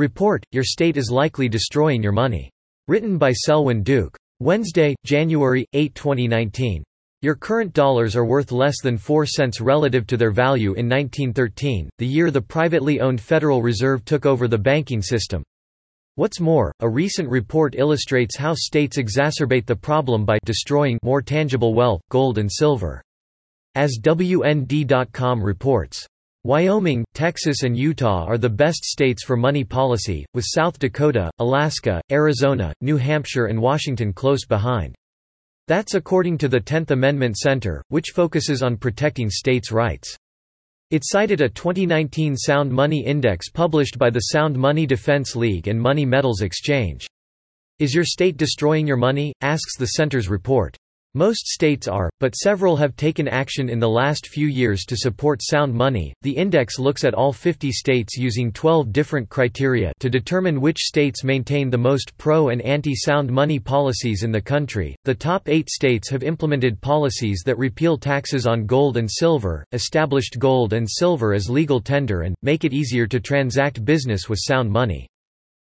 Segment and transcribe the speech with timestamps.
[0.00, 2.50] Report, Your State is Likely Destroying Your Money.
[2.88, 4.16] Written by Selwyn Duke.
[4.38, 6.82] Wednesday, January 8, 2019.
[7.20, 11.90] Your current dollars are worth less than 4 cents relative to their value in 1913,
[11.98, 15.42] the year the privately owned Federal Reserve took over the banking system.
[16.14, 21.74] What's more, a recent report illustrates how states exacerbate the problem by destroying more tangible
[21.74, 23.02] wealth, gold and silver.
[23.74, 26.06] As WND.com reports,
[26.44, 32.00] Wyoming, Texas and Utah are the best states for money policy, with South Dakota, Alaska,
[32.10, 34.94] Arizona, New Hampshire and Washington close behind.
[35.68, 40.16] That's according to the Tenth Amendment Center, which focuses on protecting states' rights.
[40.90, 45.78] It cited a 2019 Sound Money Index published by the Sound Money Defense League and
[45.78, 47.06] Money Metals Exchange.
[47.80, 49.34] Is your state destroying your money?
[49.42, 50.74] asks the center's report.
[51.14, 55.42] Most states are, but several have taken action in the last few years to support
[55.42, 56.14] sound money.
[56.22, 61.24] The index looks at all 50 states using 12 different criteria to determine which states
[61.24, 64.94] maintain the most pro and anti sound money policies in the country.
[65.02, 70.38] The top eight states have implemented policies that repeal taxes on gold and silver, established
[70.38, 74.70] gold and silver as legal tender, and make it easier to transact business with sound
[74.70, 75.08] money.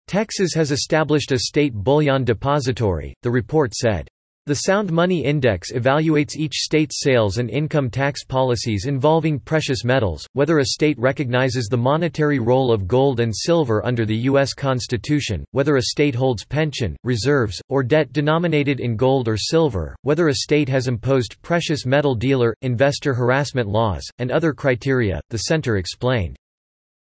[0.06, 4.06] Texas has established a state bullion depository, the report said.
[4.46, 10.28] The Sound Money Index evaluates each state's sales and income tax policies involving precious metals,
[10.34, 14.52] whether a state recognizes the monetary role of gold and silver under the U.S.
[14.52, 20.28] Constitution, whether a state holds pension, reserves, or debt denominated in gold or silver, whether
[20.28, 25.78] a state has imposed precious metal dealer, investor harassment laws, and other criteria, the center
[25.78, 26.36] explained.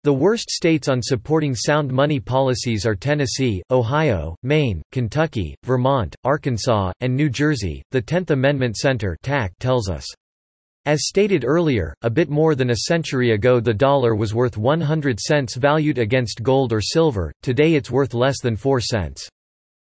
[0.08, 6.94] The worst states on supporting sound money policies are Tennessee, Ohio, Maine, Kentucky, Vermont, Arkansas,
[7.02, 10.06] and New Jersey, the Tenth Amendment Center tells us.
[10.86, 15.20] As stated earlier, a bit more than a century ago the dollar was worth 100
[15.20, 19.28] cents valued against gold or silver, today it's worth less than 4 cents.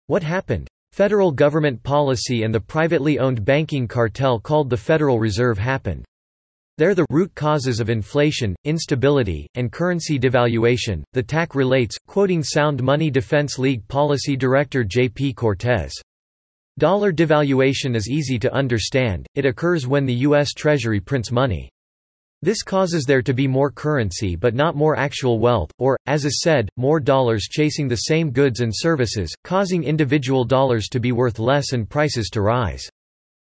[0.06, 0.68] What happened?
[0.92, 6.04] Federal government policy and the privately owned banking cartel called the Federal Reserve happened.
[6.76, 12.82] They're the root causes of inflation, instability, and currency devaluation, the TAC relates, quoting Sound
[12.82, 15.34] Money Defense League Policy Director J.P.
[15.34, 15.92] Cortez.
[16.78, 20.52] Dollar devaluation is easy to understand, it occurs when the U.S.
[20.52, 21.70] Treasury prints money.
[22.42, 26.40] This causes there to be more currency but not more actual wealth, or, as is
[26.42, 31.38] said, more dollars chasing the same goods and services, causing individual dollars to be worth
[31.38, 32.90] less and prices to rise.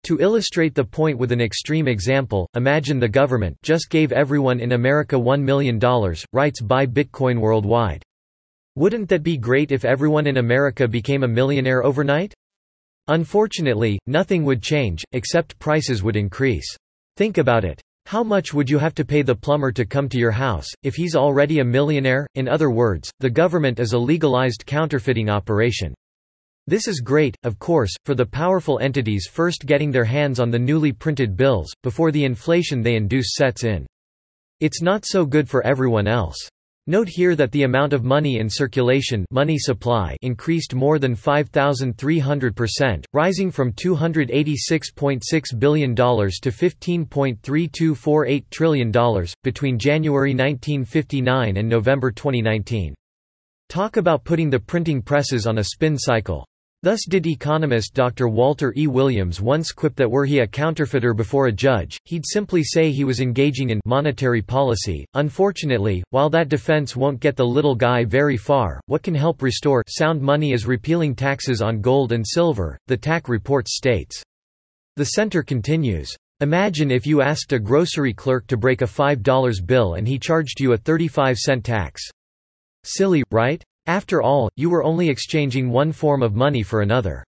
[0.05, 4.73] To illustrate the point with an extreme example, imagine the government just gave everyone in
[4.73, 5.79] America $1 million,
[6.31, 8.03] rights buy Bitcoin worldwide.
[8.75, 12.35] Wouldn't that be great if everyone in America became a millionaire overnight?
[13.07, 16.77] Unfortunately, nothing would change, except prices would increase.
[17.17, 17.81] Think about it.
[18.05, 20.93] How much would you have to pay the plumber to come to your house, if
[20.93, 22.27] he's already a millionaire?
[22.35, 25.95] In other words, the government is a legalized counterfeiting operation.
[26.67, 30.57] This is great, of course, for the powerful entities first getting their hands on the
[30.57, 33.85] newly printed bills, before the inflation they induce sets in.
[34.61, 36.49] It's not so good for everyone else.
[36.87, 43.05] Note here that the amount of money in circulation money supply increased more than 5,300%,
[43.13, 48.91] rising from $286.6 billion to $15.3248 trillion,
[49.43, 52.95] between January 1959 and November 2019.
[53.69, 56.43] Talk about putting the printing presses on a spin cycle.
[56.85, 58.27] Thus did economist Dr.
[58.27, 58.85] Walter E.
[58.85, 63.03] Williams once quip that were he a counterfeiter before a judge, he'd simply say he
[63.03, 65.03] was engaging in monetary policy.
[65.15, 69.83] Unfortunately, while that defense won't get the little guy very far, what can help restore
[69.87, 74.21] sound money is repealing taxes on gold and silver, the TAC report states.
[74.95, 76.15] The center continues.
[76.41, 80.59] Imagine if you asked a grocery clerk to break a $5 bill and he charged
[80.59, 82.03] you a 35 cent tax.
[82.83, 83.63] Silly, right?
[83.87, 87.23] After all, you were only exchanging one form of money for another.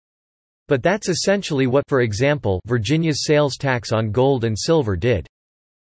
[0.68, 5.26] But that's essentially what for example, Virginia's sales tax on gold and silver did.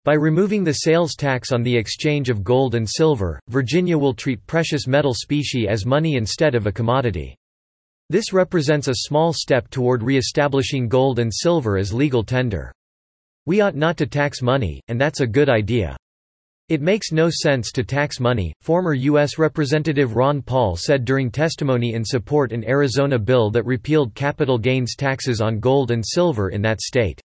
[0.04, 4.46] By removing the sales tax on the exchange of gold and silver, Virginia will treat
[4.48, 7.36] precious metal specie as money instead of a commodity.
[8.10, 12.72] This represents a small step toward re-establishing gold and silver as legal tender.
[13.46, 15.98] We ought not to tax money, and that's a good idea.
[16.70, 19.38] It makes no sense to tax money, former U.S.
[19.38, 24.94] Representative Ron Paul said during testimony in support an Arizona bill that repealed capital gains
[24.94, 27.22] taxes on gold and silver in that state.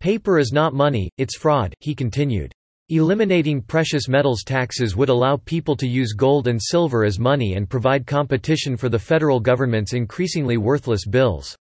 [0.00, 2.50] Paper is not money, it's fraud, he continued.
[2.88, 7.68] Eliminating precious metals taxes would allow people to use gold and silver as money and
[7.68, 11.54] provide competition for the federal government's increasingly worthless bills.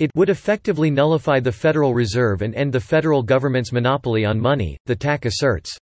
[0.00, 4.76] It would effectively nullify the Federal Reserve and end the federal government's monopoly on money,
[4.86, 5.78] the TAC asserts.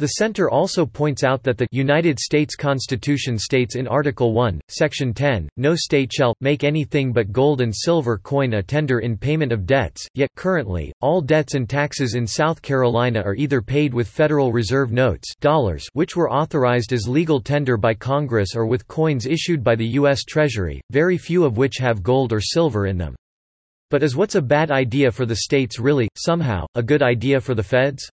[0.00, 5.14] The Center also points out that the United States Constitution states in Article 1, Section
[5.14, 9.52] 10, no state shall, make anything but gold and silver coin a tender in payment
[9.52, 14.08] of debts, yet, currently, all debts and taxes in South Carolina are either paid with
[14.08, 19.26] Federal Reserve notes dollars which were authorized as legal tender by Congress or with coins
[19.26, 20.24] issued by the U.S.
[20.24, 23.14] Treasury, very few of which have gold or silver in them.
[23.90, 27.54] But is what's a bad idea for the states really, somehow, a good idea for
[27.54, 28.10] the feds?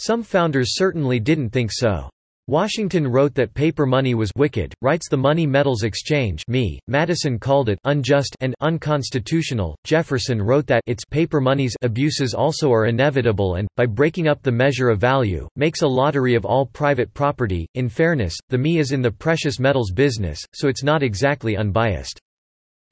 [0.00, 2.08] Some founders certainly didn't think so.
[2.46, 6.78] Washington wrote that paper money was wicked, writes the Money Metals Exchange me.
[6.86, 9.76] Madison called it unjust and unconstitutional.
[9.82, 14.52] Jefferson wrote that its paper money's abuses also are inevitable and, by breaking up the
[14.52, 17.66] measure of value, makes a lottery of all private property.
[17.74, 22.20] In fairness, the me is in the precious metals business, so it's not exactly unbiased.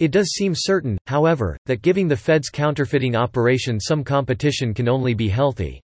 [0.01, 5.15] It does seem certain, however, that giving the Fed's counterfeiting operation some competition can only
[5.15, 5.81] be healthy.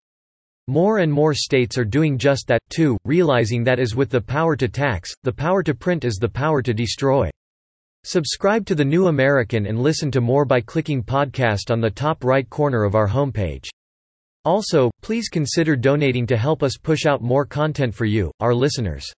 [0.69, 4.57] More and more states are doing just that, too, realizing that as with the power
[4.57, 7.31] to tax, the power to print is the power to destroy.
[8.05, 12.25] Subscribe to The New American and listen to more by clicking podcast on the top
[12.25, 13.69] right corner of our homepage.
[14.47, 19.13] Also, please consider donating to help us push out more content for you, our listeners.